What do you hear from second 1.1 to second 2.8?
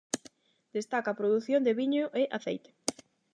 a produción de viño e aceite.